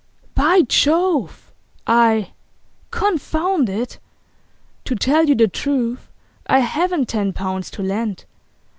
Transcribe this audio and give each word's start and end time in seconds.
'By 0.33 0.63
Jove! 0.63 1.53
I 1.85 2.33
confound 2.89 3.69
it! 3.69 3.99
To 4.85 4.95
tell 4.95 5.25
you 5.25 5.35
the 5.35 5.47
truth, 5.47 6.09
I 6.47 6.57
haven't 6.61 7.07
ten 7.09 7.33
pounds 7.33 7.69
to 7.69 7.83
lend. 7.83 8.25